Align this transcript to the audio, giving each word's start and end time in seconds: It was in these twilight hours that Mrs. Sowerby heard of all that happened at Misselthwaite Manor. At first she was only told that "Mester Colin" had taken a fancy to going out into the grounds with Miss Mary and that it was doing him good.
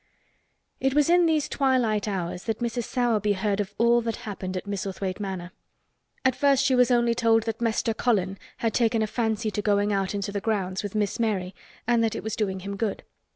It 0.79 0.95
was 0.95 1.11
in 1.11 1.27
these 1.27 1.47
twilight 1.47 2.07
hours 2.07 2.45
that 2.45 2.57
Mrs. 2.57 2.85
Sowerby 2.85 3.33
heard 3.33 3.59
of 3.59 3.75
all 3.77 4.01
that 4.01 4.15
happened 4.25 4.57
at 4.57 4.65
Misselthwaite 4.65 5.19
Manor. 5.19 5.51
At 6.25 6.35
first 6.35 6.63
she 6.65 6.73
was 6.73 6.89
only 6.89 7.13
told 7.13 7.43
that 7.43 7.61
"Mester 7.61 7.93
Colin" 7.93 8.39
had 8.57 8.73
taken 8.73 9.03
a 9.03 9.05
fancy 9.05 9.51
to 9.51 9.61
going 9.61 9.93
out 9.93 10.15
into 10.15 10.31
the 10.31 10.41
grounds 10.41 10.81
with 10.81 10.95
Miss 10.95 11.19
Mary 11.19 11.53
and 11.85 12.03
that 12.03 12.15
it 12.15 12.23
was 12.23 12.35
doing 12.35 12.61
him 12.61 12.77
good. 12.77 13.03